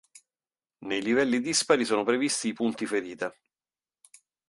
Nei 0.79 0.99
livelli 0.99 1.41
dispari 1.41 1.85
sono 1.85 2.03
previsti 2.03 2.47
i 2.47 2.53
punti 2.53 2.87
ferita. 2.87 3.31